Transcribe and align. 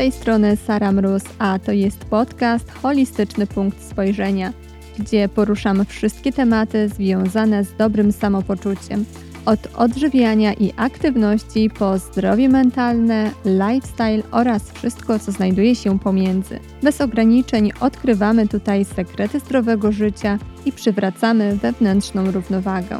tej 0.00 0.12
strony 0.12 0.56
Sara 0.56 0.92
Mróz, 0.92 1.22
a 1.38 1.58
to 1.58 1.72
jest 1.72 2.04
podcast 2.04 2.70
Holistyczny 2.70 3.46
Punkt 3.46 3.82
Spojrzenia, 3.82 4.52
gdzie 4.98 5.28
poruszamy 5.28 5.84
wszystkie 5.84 6.32
tematy 6.32 6.88
związane 6.88 7.64
z 7.64 7.76
dobrym 7.76 8.12
samopoczuciem. 8.12 9.04
Od 9.46 9.68
odżywiania 9.76 10.52
i 10.52 10.72
aktywności 10.76 11.70
po 11.78 11.98
zdrowie 11.98 12.48
mentalne, 12.48 13.30
lifestyle 13.44 14.22
oraz 14.30 14.70
wszystko, 14.70 15.18
co 15.18 15.32
znajduje 15.32 15.74
się 15.74 15.98
pomiędzy. 15.98 16.58
Bez 16.82 17.00
ograniczeń 17.00 17.72
odkrywamy 17.80 18.48
tutaj 18.48 18.84
sekrety 18.84 19.40
zdrowego 19.40 19.92
życia 19.92 20.38
i 20.66 20.72
przywracamy 20.72 21.56
wewnętrzną 21.56 22.30
równowagę. 22.30 22.98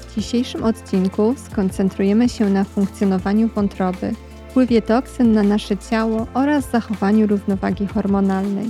W 0.00 0.14
dzisiejszym 0.14 0.64
odcinku 0.64 1.34
skoncentrujemy 1.50 2.28
się 2.28 2.50
na 2.50 2.64
funkcjonowaniu 2.64 3.48
wątroby, 3.48 4.14
wpływie 4.48 4.82
toksyn 4.82 5.32
na 5.32 5.42
nasze 5.42 5.76
ciało 5.76 6.26
oraz 6.34 6.70
zachowaniu 6.70 7.26
równowagi 7.26 7.86
hormonalnej. 7.86 8.66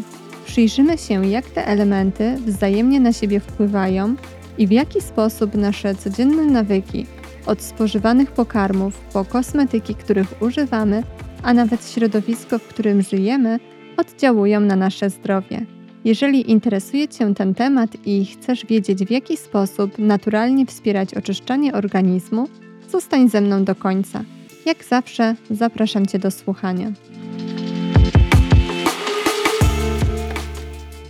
Przyjrzymy 0.47 0.99
się, 0.99 1.27
jak 1.27 1.45
te 1.45 1.67
elementy 1.67 2.37
wzajemnie 2.47 3.01
na 3.01 3.13
siebie 3.13 3.41
wpływają 3.41 4.15
i 4.59 4.67
w 4.67 4.71
jaki 4.71 5.01
sposób 5.01 5.55
nasze 5.55 5.95
codzienne 5.95 6.47
nawyki, 6.47 7.07
od 7.47 7.63
spożywanych 7.63 8.31
pokarmów 8.33 9.01
po 9.01 9.25
kosmetyki, 9.25 9.95
których 9.95 10.43
używamy, 10.43 11.03
a 11.43 11.55
nawet 11.55 11.91
środowisko, 11.91 12.59
w 12.59 12.69
którym 12.69 13.03
żyjemy, 13.03 13.59
oddziałują 13.97 14.61
na 14.61 14.77
nasze 14.77 15.11
zdrowie. 15.11 15.67
Jeżeli 16.05 16.51
interesuje 16.51 17.09
Cię 17.09 17.35
ten 17.35 17.55
temat 17.55 17.91
i 18.07 18.27
chcesz 18.27 18.67
wiedzieć, 18.67 19.05
w 19.05 19.11
jaki 19.11 19.37
sposób 19.37 19.99
naturalnie 19.99 20.67
wspierać 20.67 21.15
oczyszczanie 21.15 21.73
organizmu, 21.73 22.49
zostań 22.91 23.29
ze 23.29 23.41
mną 23.41 23.65
do 23.65 23.75
końca. 23.75 24.25
Jak 24.67 24.85
zawsze, 24.85 25.35
zapraszam 25.51 26.07
Cię 26.07 26.19
do 26.19 26.31
słuchania. 26.31 26.93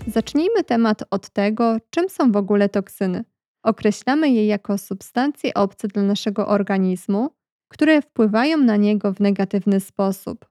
Zacznijmy 0.07 0.65
temat 0.65 1.05
od 1.11 1.31
tego, 1.31 1.77
czym 1.91 2.09
są 2.09 2.33
w 2.33 2.37
ogóle 2.37 2.69
toksyny. 2.69 3.25
Określamy 3.63 4.31
je 4.31 4.47
jako 4.47 4.79
substancje 4.79 5.55
obce 5.55 5.89
dla 5.89 6.03
naszego 6.03 6.49
organizmu, 6.49 7.31
które 7.69 8.03
wpływają 8.03 8.59
na 8.59 8.77
niego 8.77 9.13
w 9.13 9.21
negatywny 9.21 9.81
sposób. 9.81 10.47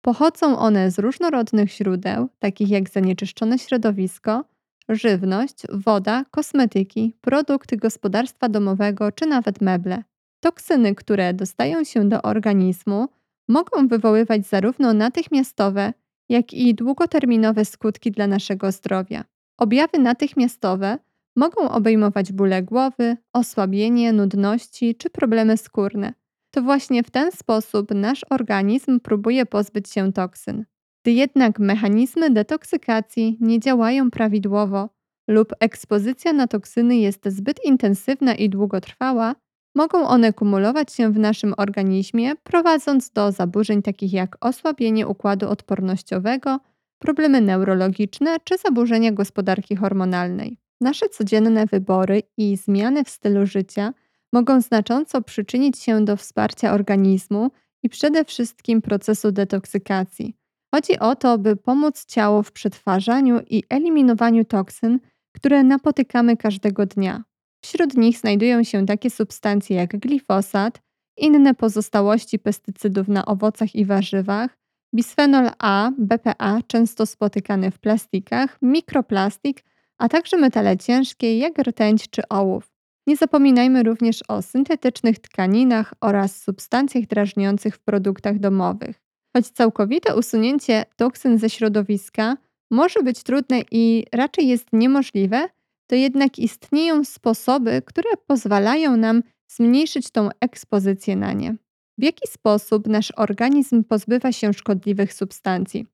Pochodzą 0.00 0.58
one 0.58 0.90
z 0.90 0.98
różnorodnych 0.98 1.72
źródeł, 1.72 2.28
takich 2.38 2.70
jak 2.70 2.90
zanieczyszczone 2.90 3.58
środowisko, 3.58 4.44
żywność, 4.88 5.62
woda, 5.72 6.24
kosmetyki, 6.30 7.14
produkty 7.20 7.76
gospodarstwa 7.76 8.48
domowego 8.48 9.12
czy 9.12 9.26
nawet 9.26 9.60
meble. 9.60 10.02
Toksyny, 10.44 10.94
które 10.94 11.34
dostają 11.34 11.84
się 11.84 12.08
do 12.08 12.22
organizmu, 12.22 13.08
mogą 13.48 13.88
wywoływać 13.88 14.46
zarówno 14.46 14.92
natychmiastowe, 14.92 15.92
jak 16.28 16.52
i 16.52 16.74
długoterminowe 16.74 17.64
skutki 17.64 18.10
dla 18.10 18.26
naszego 18.26 18.72
zdrowia. 18.72 19.24
Objawy 19.58 19.98
natychmiastowe 19.98 20.98
mogą 21.36 21.70
obejmować 21.70 22.32
bóle 22.32 22.62
głowy, 22.62 23.16
osłabienie, 23.32 24.12
nudności 24.12 24.94
czy 24.94 25.10
problemy 25.10 25.56
skórne. 25.56 26.14
To 26.50 26.62
właśnie 26.62 27.02
w 27.02 27.10
ten 27.10 27.32
sposób 27.32 27.90
nasz 27.94 28.20
organizm 28.30 29.00
próbuje 29.00 29.46
pozbyć 29.46 29.90
się 29.90 30.12
toksyn. 30.12 30.64
Gdy 31.02 31.12
jednak 31.12 31.58
mechanizmy 31.58 32.30
detoksykacji 32.30 33.38
nie 33.40 33.60
działają 33.60 34.10
prawidłowo 34.10 34.88
lub 35.28 35.52
ekspozycja 35.60 36.32
na 36.32 36.46
toksyny 36.46 36.96
jest 36.96 37.28
zbyt 37.28 37.64
intensywna 37.64 38.34
i 38.34 38.48
długotrwała, 38.48 39.34
mogą 39.74 40.08
one 40.08 40.32
kumulować 40.32 40.92
się 40.92 41.12
w 41.12 41.18
naszym 41.18 41.54
organizmie, 41.56 42.36
prowadząc 42.36 43.10
do 43.10 43.32
zaburzeń 43.32 43.82
takich 43.82 44.12
jak 44.12 44.36
osłabienie 44.40 45.06
układu 45.06 45.48
odpornościowego, 45.48 46.60
problemy 46.98 47.40
neurologiczne 47.40 48.36
czy 48.44 48.58
zaburzenia 48.58 49.12
gospodarki 49.12 49.76
hormonalnej. 49.76 50.58
Nasze 50.80 51.08
codzienne 51.08 51.66
wybory 51.66 52.22
i 52.36 52.56
zmiany 52.56 53.04
w 53.04 53.10
stylu 53.10 53.46
życia 53.46 53.94
mogą 54.32 54.60
znacząco 54.60 55.22
przyczynić 55.22 55.78
się 55.78 56.04
do 56.04 56.16
wsparcia 56.16 56.72
organizmu 56.72 57.50
i 57.82 57.88
przede 57.88 58.24
wszystkim 58.24 58.82
procesu 58.82 59.32
detoksykacji. 59.32 60.36
Chodzi 60.74 60.98
o 60.98 61.16
to, 61.16 61.38
by 61.38 61.56
pomóc 61.56 62.04
ciału 62.04 62.42
w 62.42 62.52
przetwarzaniu 62.52 63.40
i 63.50 63.62
eliminowaniu 63.68 64.44
toksyn, 64.44 65.00
które 65.32 65.64
napotykamy 65.64 66.36
każdego 66.36 66.86
dnia. 66.86 67.24
Wśród 67.64 67.96
nich 67.96 68.18
znajdują 68.18 68.64
się 68.64 68.86
takie 68.86 69.10
substancje 69.10 69.76
jak 69.76 69.96
glifosat, 69.98 70.80
inne 71.16 71.54
pozostałości 71.54 72.38
pestycydów 72.38 73.08
na 73.08 73.26
owocach 73.26 73.74
i 73.74 73.84
warzywach, 73.84 74.58
bisfenol 74.94 75.50
A, 75.58 75.90
BPA 75.98 76.58
często 76.66 77.06
spotykany 77.06 77.70
w 77.70 77.78
plastikach, 77.78 78.58
mikroplastik, 78.62 79.64
a 79.98 80.08
także 80.08 80.36
metale 80.36 80.76
ciężkie 80.76 81.38
jak 81.38 81.58
rtęć 81.58 82.10
czy 82.10 82.22
ołów. 82.28 82.72
Nie 83.06 83.16
zapominajmy 83.16 83.82
również 83.82 84.20
o 84.28 84.42
syntetycznych 84.42 85.18
tkaninach 85.18 85.94
oraz 86.00 86.42
substancjach 86.42 87.06
drażniących 87.06 87.74
w 87.74 87.80
produktach 87.80 88.38
domowych. 88.38 89.02
Choć 89.36 89.48
całkowite 89.48 90.16
usunięcie 90.16 90.84
toksyn 90.96 91.38
ze 91.38 91.50
środowiska 91.50 92.36
może 92.70 93.02
być 93.02 93.22
trudne 93.22 93.60
i 93.70 94.04
raczej 94.12 94.48
jest 94.48 94.66
niemożliwe, 94.72 95.48
to 95.92 95.96
jednak 95.96 96.38
istnieją 96.38 97.04
sposoby, 97.04 97.82
które 97.86 98.10
pozwalają 98.26 98.96
nam 98.96 99.22
zmniejszyć 99.48 100.10
tą 100.10 100.28
ekspozycję 100.40 101.16
na 101.16 101.32
nie. 101.32 101.56
W 101.98 102.02
jaki 102.02 102.28
sposób 102.28 102.86
nasz 102.86 103.12
organizm 103.16 103.84
pozbywa 103.84 104.32
się 104.32 104.52
szkodliwych 104.52 105.12
substancji? 105.12 105.86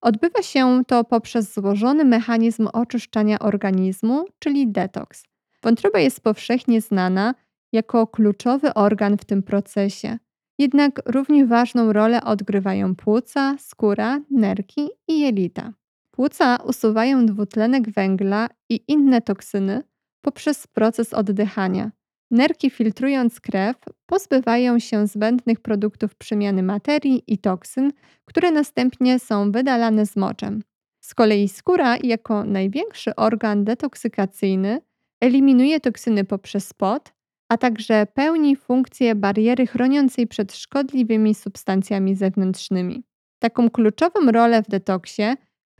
Odbywa 0.00 0.42
się 0.42 0.82
to 0.86 1.04
poprzez 1.04 1.54
złożony 1.54 2.04
mechanizm 2.04 2.68
oczyszczania 2.72 3.38
organizmu, 3.38 4.24
czyli 4.38 4.72
detoks. 4.72 5.24
Wątroba 5.62 5.98
jest 5.98 6.20
powszechnie 6.20 6.80
znana 6.80 7.34
jako 7.72 8.06
kluczowy 8.06 8.74
organ 8.74 9.18
w 9.18 9.24
tym 9.24 9.42
procesie. 9.42 10.18
Jednak 10.58 11.00
równie 11.06 11.46
ważną 11.46 11.92
rolę 11.92 12.24
odgrywają 12.24 12.96
płuca, 12.96 13.56
skóra, 13.58 14.20
nerki 14.30 14.88
i 15.08 15.20
jelita. 15.20 15.72
Płuca 16.18 16.56
usuwają 16.56 17.26
dwutlenek 17.26 17.90
węgla 17.90 18.48
i 18.68 18.80
inne 18.88 19.20
toksyny 19.20 19.82
poprzez 20.22 20.66
proces 20.66 21.14
oddychania. 21.14 21.90
Nerki 22.30 22.70
filtrując 22.70 23.40
krew 23.40 23.76
pozbywają 24.06 24.78
się 24.78 25.06
zbędnych 25.06 25.60
produktów 25.60 26.14
przemiany 26.14 26.62
materii 26.62 27.22
i 27.26 27.38
toksyn, 27.38 27.92
które 28.24 28.50
następnie 28.50 29.18
są 29.18 29.52
wydalane 29.52 30.06
z 30.06 30.16
moczem. 30.16 30.62
Z 31.00 31.14
kolei 31.14 31.48
skóra, 31.48 31.96
jako 32.02 32.44
największy 32.44 33.16
organ 33.16 33.64
detoksykacyjny, 33.64 34.80
eliminuje 35.20 35.80
toksyny 35.80 36.24
poprzez 36.24 36.72
pot, 36.72 37.12
a 37.48 37.56
także 37.56 38.06
pełni 38.14 38.56
funkcję 38.56 39.14
bariery 39.14 39.66
chroniącej 39.66 40.26
przed 40.26 40.54
szkodliwymi 40.54 41.34
substancjami 41.34 42.14
zewnętrznymi. 42.14 43.02
Taką 43.38 43.70
kluczową 43.70 44.32
rolę 44.32 44.62
w 44.62 44.68
detoksie 44.68 45.22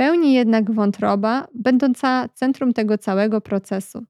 pełni 0.00 0.32
jednak 0.32 0.70
wątroba, 0.70 1.48
będąca 1.54 2.28
centrum 2.34 2.72
tego 2.72 2.98
całego 2.98 3.40
procesu. 3.40 4.04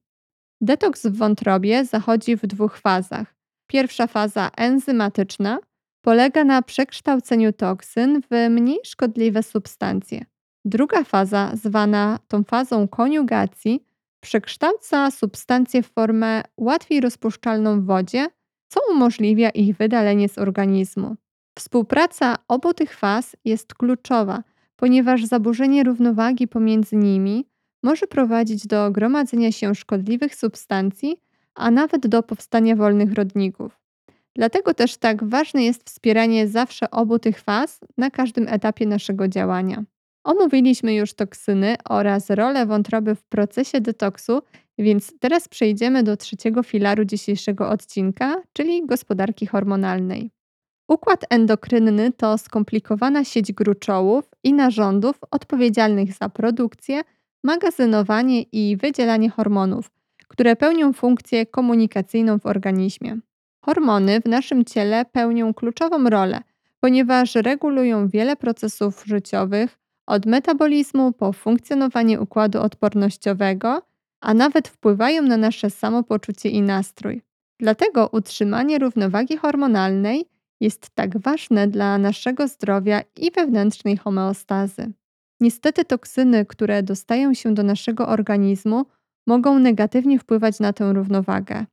Detoks 0.61 1.05
w 1.05 1.17
wątrobie 1.17 1.85
zachodzi 1.85 2.35
w 2.35 2.47
dwóch 2.47 2.77
fazach. 2.77 3.35
Pierwsza 3.67 4.07
faza 4.07 4.51
enzymatyczna 4.57 5.59
polega 6.01 6.43
na 6.43 6.61
przekształceniu 6.61 7.53
toksyn 7.53 8.21
w 8.21 8.49
mniej 8.49 8.79
szkodliwe 8.85 9.43
substancje. 9.43 10.25
Druga 10.65 11.03
faza, 11.03 11.51
zwana 11.53 12.19
tą 12.27 12.43
fazą 12.43 12.87
koniugacji, 12.87 13.85
przekształca 14.23 15.11
substancje 15.11 15.83
w 15.83 15.87
formę 15.87 16.43
łatwiej 16.57 17.01
rozpuszczalną 17.01 17.81
w 17.81 17.85
wodzie, 17.85 18.27
co 18.67 18.79
umożliwia 18.91 19.49
ich 19.49 19.77
wydalenie 19.77 20.29
z 20.29 20.37
organizmu. 20.37 21.15
Współpraca 21.57 22.35
obu 22.47 22.73
tych 22.73 22.97
faz 22.97 23.35
jest 23.45 23.73
kluczowa, 23.73 24.43
ponieważ 24.79 25.25
zaburzenie 25.25 25.83
równowagi 25.83 26.47
pomiędzy 26.47 26.95
nimi 26.95 27.45
może 27.83 28.07
prowadzić 28.07 28.67
do 28.67 28.91
gromadzenia 28.91 29.51
się 29.51 29.75
szkodliwych 29.75 30.35
substancji, 30.35 31.17
a 31.55 31.71
nawet 31.71 32.07
do 32.07 32.23
powstania 32.23 32.75
wolnych 32.75 33.13
rodników. 33.13 33.79
Dlatego 34.35 34.73
też 34.73 34.97
tak 34.97 35.23
ważne 35.23 35.63
jest 35.63 35.89
wspieranie 35.89 36.47
zawsze 36.47 36.91
obu 36.91 37.19
tych 37.19 37.39
faz 37.39 37.79
na 37.97 38.11
każdym 38.11 38.47
etapie 38.47 38.85
naszego 38.85 39.27
działania. 39.27 39.83
Omówiliśmy 40.23 40.95
już 40.95 41.13
toksyny 41.13 41.75
oraz 41.89 42.29
rolę 42.29 42.65
wątroby 42.65 43.15
w 43.15 43.23
procesie 43.23 43.81
detoksu, 43.81 44.41
więc 44.77 45.13
teraz 45.19 45.47
przejdziemy 45.47 46.03
do 46.03 46.17
trzeciego 46.17 46.63
filaru 46.63 47.05
dzisiejszego 47.05 47.69
odcinka, 47.69 48.41
czyli 48.53 48.85
gospodarki 48.85 49.45
hormonalnej. 49.45 50.31
Układ 50.89 51.25
endokrynny 51.29 52.11
to 52.11 52.37
skomplikowana 52.37 53.23
sieć 53.23 53.53
gruczołów 53.53 54.28
i 54.43 54.53
narządów 54.53 55.19
odpowiedzialnych 55.31 56.13
za 56.13 56.29
produkcję, 56.29 57.01
magazynowanie 57.43 58.41
i 58.41 58.77
wydzielanie 58.77 59.29
hormonów, 59.29 59.91
które 60.27 60.55
pełnią 60.55 60.93
funkcję 60.93 61.45
komunikacyjną 61.45 62.39
w 62.39 62.45
organizmie. 62.45 63.17
Hormony 63.61 64.21
w 64.21 64.25
naszym 64.25 64.65
ciele 64.65 65.05
pełnią 65.05 65.53
kluczową 65.53 66.09
rolę, 66.09 66.41
ponieważ 66.79 67.35
regulują 67.35 68.07
wiele 68.07 68.35
procesów 68.35 69.03
życiowych, 69.05 69.79
od 70.07 70.25
metabolizmu 70.25 71.11
po 71.11 71.33
funkcjonowanie 71.33 72.19
układu 72.19 72.61
odpornościowego, 72.61 73.81
a 74.21 74.33
nawet 74.33 74.67
wpływają 74.67 75.21
na 75.21 75.37
nasze 75.37 75.69
samopoczucie 75.69 76.49
i 76.49 76.61
nastrój. 76.61 77.21
Dlatego 77.59 78.09
utrzymanie 78.11 78.79
równowagi 78.79 79.37
hormonalnej 79.37 80.25
jest 80.59 80.89
tak 80.95 81.17
ważne 81.17 81.67
dla 81.67 81.97
naszego 81.97 82.47
zdrowia 82.47 83.01
i 83.17 83.31
wewnętrznej 83.31 83.97
homeostazy. 83.97 84.91
Niestety 85.39 85.85
toksyny, 85.85 86.45
które 86.45 86.83
dostają 86.83 87.33
się 87.33 87.53
do 87.53 87.63
naszego 87.63 88.07
organizmu, 88.07 88.85
mogą 89.27 89.59
negatywnie 89.59 90.19
wpływać 90.19 90.59
na 90.59 90.73
tę 90.73 90.93
równowagę. 90.93 91.65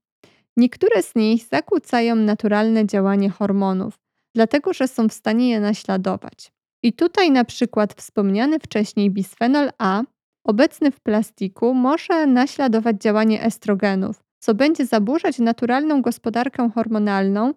Niektóre 0.56 1.03
z 1.03 1.15
nich 1.15 1.44
zakłócają 1.44 2.17
naturalne 2.17 2.87
działanie 2.87 3.31
hormonów, 3.31 3.99
dlatego 4.35 4.73
że 4.73 4.88
są 4.88 5.09
w 5.09 5.12
stanie 5.12 5.50
je 5.50 5.61
naśladować. 5.61 6.53
I 6.83 6.93
tutaj 6.93 7.31
na 7.31 7.44
przykład 7.44 7.94
wspomniany 7.94 8.59
wcześniej 8.59 9.11
bisfenol 9.11 9.71
A, 9.79 10.03
obecny 10.44 10.91
w 10.91 11.00
plastiku, 11.00 11.75
może 11.75 12.27
naśladować 12.27 12.97
działanie 12.97 13.43
estrogenów, 13.43 14.23
co 14.38 14.55
będzie 14.55 14.87
zaburzać 14.87 15.38
naturalną 15.38 16.03
gospodarkę 16.03 16.71
hormonalną 16.75 17.55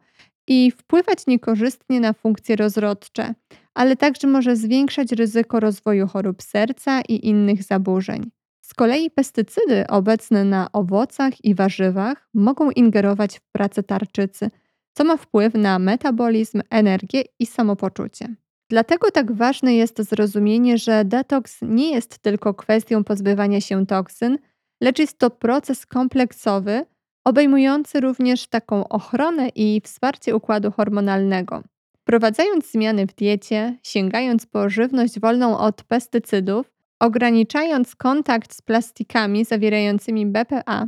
i 0.49 0.71
wpływać 0.71 1.27
niekorzystnie 1.27 1.99
na 1.99 2.13
funkcje 2.13 2.55
rozrodcze, 2.55 3.33
ale 3.73 3.95
także 3.95 4.27
może 4.27 4.55
zwiększać 4.55 5.11
ryzyko 5.11 5.59
rozwoju 5.59 6.07
chorób 6.07 6.41
serca 6.41 7.01
i 7.01 7.27
innych 7.27 7.63
zaburzeń. 7.63 8.31
Z 8.61 8.73
kolei 8.73 9.11
pestycydy 9.11 9.87
obecne 9.87 10.45
na 10.45 10.71
owocach 10.71 11.45
i 11.45 11.55
warzywach 11.55 12.29
mogą 12.33 12.71
ingerować 12.71 13.39
w 13.39 13.51
pracę 13.51 13.83
tarczycy, 13.83 14.49
co 14.93 15.03
ma 15.03 15.17
wpływ 15.17 15.53
na 15.53 15.79
metabolizm, 15.79 16.61
energię 16.69 17.23
i 17.39 17.45
samopoczucie. 17.45 18.35
Dlatego 18.69 19.11
tak 19.11 19.31
ważne 19.31 19.75
jest 19.75 20.09
zrozumienie, 20.09 20.77
że 20.77 21.05
detoks 21.05 21.57
nie 21.61 21.91
jest 21.91 22.19
tylko 22.19 22.53
kwestią 22.53 23.03
pozbywania 23.03 23.61
się 23.61 23.85
toksyn, 23.85 24.37
lecz 24.81 24.99
jest 24.99 25.19
to 25.19 25.29
proces 25.29 25.85
kompleksowy, 25.85 26.85
obejmujący 27.25 27.99
również 27.99 28.47
taką 28.47 28.87
ochronę 28.87 29.49
i 29.49 29.81
wsparcie 29.85 30.35
układu 30.35 30.71
hormonalnego. 30.71 31.63
Wprowadzając 31.97 32.71
zmiany 32.71 33.07
w 33.07 33.15
diecie, 33.15 33.77
sięgając 33.83 34.45
po 34.45 34.69
żywność 34.69 35.19
wolną 35.19 35.57
od 35.57 35.83
pestycydów, 35.83 36.71
ograniczając 36.99 37.95
kontakt 37.95 38.53
z 38.53 38.61
plastikami 38.61 39.45
zawierającymi 39.45 40.25
BPA, 40.25 40.87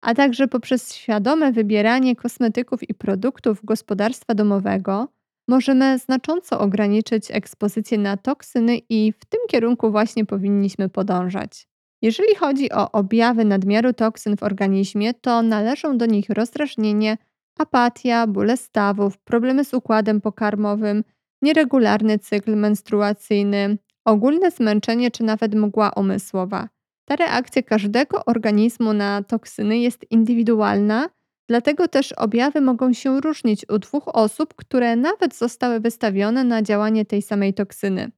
a 0.00 0.14
także 0.14 0.48
poprzez 0.48 0.94
świadome 0.94 1.52
wybieranie 1.52 2.16
kosmetyków 2.16 2.88
i 2.88 2.94
produktów 2.94 3.64
gospodarstwa 3.64 4.34
domowego, 4.34 5.08
możemy 5.48 5.98
znacząco 5.98 6.60
ograniczyć 6.60 7.30
ekspozycję 7.30 7.98
na 7.98 8.16
toksyny 8.16 8.78
i 8.88 9.12
w 9.12 9.24
tym 9.24 9.40
kierunku 9.48 9.90
właśnie 9.90 10.26
powinniśmy 10.26 10.88
podążać. 10.88 11.69
Jeżeli 12.02 12.34
chodzi 12.34 12.72
o 12.72 12.92
objawy 12.92 13.44
nadmiaru 13.44 13.92
toksyn 13.92 14.36
w 14.36 14.42
organizmie, 14.42 15.14
to 15.14 15.42
należą 15.42 15.98
do 15.98 16.06
nich 16.06 16.30
rozdrażnienie, 16.30 17.18
apatia, 17.58 18.26
bóle 18.26 18.56
stawów, 18.56 19.18
problemy 19.18 19.64
z 19.64 19.74
układem 19.74 20.20
pokarmowym, 20.20 21.04
nieregularny 21.42 22.18
cykl 22.18 22.56
menstruacyjny, 22.56 23.78
ogólne 24.04 24.50
zmęczenie 24.50 25.10
czy 25.10 25.22
nawet 25.22 25.54
mgła 25.54 25.90
umysłowa. 25.96 26.68
Ta 27.04 27.16
reakcja 27.16 27.62
każdego 27.62 28.24
organizmu 28.24 28.92
na 28.92 29.22
toksyny 29.22 29.78
jest 29.78 30.10
indywidualna, 30.10 31.08
dlatego 31.48 31.88
też 31.88 32.12
objawy 32.12 32.60
mogą 32.60 32.92
się 32.92 33.20
różnić 33.20 33.66
u 33.68 33.78
dwóch 33.78 34.08
osób, 34.16 34.54
które 34.54 34.96
nawet 34.96 35.34
zostały 35.34 35.80
wystawione 35.80 36.44
na 36.44 36.62
działanie 36.62 37.04
tej 37.04 37.22
samej 37.22 37.54
toksyny. 37.54 38.10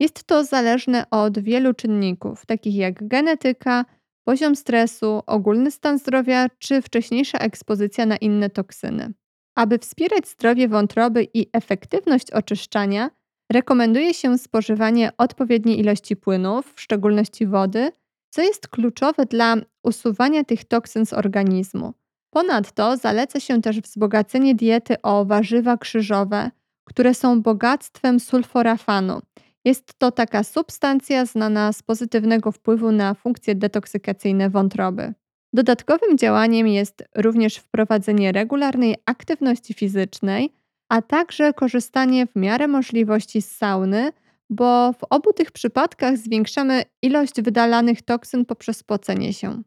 Jest 0.00 0.24
to 0.24 0.44
zależne 0.44 1.04
od 1.10 1.38
wielu 1.38 1.74
czynników, 1.74 2.46
takich 2.46 2.76
jak 2.76 3.08
genetyka, 3.08 3.84
poziom 4.24 4.56
stresu, 4.56 5.22
ogólny 5.26 5.70
stan 5.70 5.98
zdrowia 5.98 6.46
czy 6.58 6.82
wcześniejsza 6.82 7.38
ekspozycja 7.38 8.06
na 8.06 8.16
inne 8.16 8.50
toksyny. 8.50 9.12
Aby 9.54 9.78
wspierać 9.78 10.28
zdrowie 10.28 10.68
wątroby 10.68 11.28
i 11.34 11.46
efektywność 11.52 12.30
oczyszczania, 12.30 13.10
rekomenduje 13.52 14.14
się 14.14 14.38
spożywanie 14.38 15.10
odpowiedniej 15.18 15.80
ilości 15.80 16.16
płynów, 16.16 16.72
w 16.76 16.80
szczególności 16.80 17.46
wody, 17.46 17.92
co 18.30 18.42
jest 18.42 18.68
kluczowe 18.68 19.26
dla 19.26 19.56
usuwania 19.82 20.44
tych 20.44 20.64
toksyn 20.64 21.06
z 21.06 21.12
organizmu. 21.12 21.94
Ponadto 22.30 22.96
zaleca 22.96 23.40
się 23.40 23.62
też 23.62 23.80
wzbogacenie 23.80 24.54
diety 24.54 25.02
o 25.02 25.24
warzywa 25.24 25.76
krzyżowe, 25.76 26.50
które 26.84 27.14
są 27.14 27.42
bogactwem 27.42 28.20
sulforafanu. 28.20 29.20
Jest 29.64 29.98
to 29.98 30.10
taka 30.10 30.42
substancja 30.42 31.24
znana 31.24 31.72
z 31.72 31.82
pozytywnego 31.82 32.52
wpływu 32.52 32.92
na 32.92 33.14
funkcje 33.14 33.54
detoksykacyjne 33.54 34.50
wątroby. 34.50 35.14
Dodatkowym 35.52 36.18
działaniem 36.18 36.66
jest 36.66 37.04
również 37.16 37.56
wprowadzenie 37.56 38.32
regularnej 38.32 38.96
aktywności 39.06 39.74
fizycznej, 39.74 40.52
a 40.88 41.02
także 41.02 41.52
korzystanie 41.52 42.26
w 42.26 42.36
miarę 42.36 42.68
możliwości 42.68 43.42
z 43.42 43.56
sauny, 43.56 44.12
bo 44.50 44.92
w 44.92 45.04
obu 45.10 45.32
tych 45.32 45.50
przypadkach 45.52 46.16
zwiększamy 46.16 46.82
ilość 47.02 47.42
wydalanych 47.42 48.02
toksyn 48.02 48.44
poprzez 48.44 48.82
pocenie 48.82 49.32
się. 49.32 49.62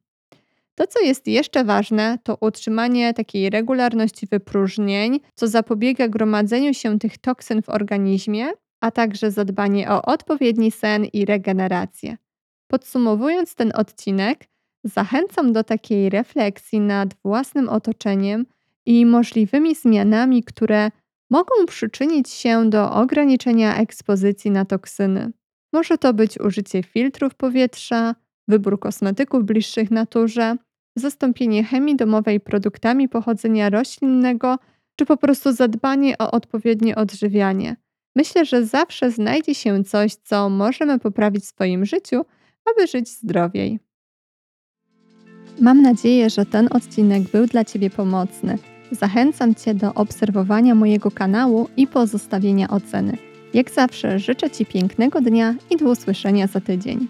To, 0.75 0.88
co 0.88 0.99
jest 0.99 1.27
jeszcze 1.27 1.63
ważne, 1.63 2.17
to 2.23 2.38
utrzymanie 2.41 3.13
takiej 3.13 3.49
regularności 3.49 4.27
wypróżnień, 4.27 5.19
co 5.35 5.47
zapobiega 5.47 6.07
gromadzeniu 6.07 6.73
się 6.73 6.99
tych 6.99 7.17
toksyn 7.17 7.61
w 7.61 7.69
organizmie, 7.69 8.47
a 8.81 8.91
także 8.91 9.31
zadbanie 9.31 9.91
o 9.91 10.01
odpowiedni 10.01 10.71
sen 10.71 11.05
i 11.05 11.25
regenerację. 11.25 12.17
Podsumowując 12.67 13.55
ten 13.55 13.71
odcinek, 13.75 14.45
zachęcam 14.83 15.53
do 15.53 15.63
takiej 15.63 16.09
refleksji 16.09 16.79
nad 16.79 17.13
własnym 17.23 17.69
otoczeniem 17.69 18.45
i 18.85 19.05
możliwymi 19.05 19.75
zmianami, 19.75 20.43
które 20.43 20.91
mogą 21.29 21.65
przyczynić 21.67 22.29
się 22.29 22.69
do 22.69 22.91
ograniczenia 22.93 23.77
ekspozycji 23.77 24.51
na 24.51 24.65
toksyny. 24.65 25.31
Może 25.73 25.97
to 25.97 26.13
być 26.13 26.39
użycie 26.39 26.83
filtrów 26.83 27.35
powietrza, 27.35 28.15
wybór 28.47 28.79
kosmetyków 28.79 29.43
bliższych 29.45 29.91
naturze, 29.91 30.55
zastąpienie 30.95 31.63
chemii 31.63 31.95
domowej 31.95 32.39
produktami 32.39 33.09
pochodzenia 33.09 33.69
roślinnego, 33.69 34.57
czy 34.95 35.05
po 35.05 35.17
prostu 35.17 35.51
zadbanie 35.51 36.17
o 36.17 36.31
odpowiednie 36.31 36.95
odżywianie. 36.95 37.75
Myślę, 38.15 38.46
że 38.46 38.65
zawsze 38.65 39.12
znajdzie 39.12 39.56
się 39.56 39.84
coś, 39.84 40.15
co 40.15 40.50
możemy 40.50 41.00
poprawić 41.00 41.44
w 41.44 41.48
swoim 41.48 41.86
życiu, 41.86 42.25
aby 42.65 42.88
żyć 42.88 43.10
zdrowiej. 43.10 43.80
Mam 45.60 45.82
nadzieję, 45.82 46.30
że 46.30 46.46
ten 46.46 46.68
odcinek 46.72 47.24
był 47.24 47.46
dla 47.46 47.65
Ciebie 47.65 47.89
pomocny. 47.89 48.58
Zachęcam 48.91 49.56
Cię 49.56 49.74
do 49.74 49.94
obserwowania 49.94 50.75
mojego 50.75 51.12
kanału 51.12 51.70
i 51.77 51.88
pozostawienia 51.88 52.70
oceny. 52.70 53.18
Jak 53.53 53.72
zawsze 53.72 54.20
życzę 54.20 54.50
Ci 54.50 54.65
pięknego 54.65 55.22
dnia 55.22 55.56
i 55.70 55.77
do 55.77 55.89
usłyszenia 55.89 56.48
za 56.48 56.62
tydzień. 56.62 57.08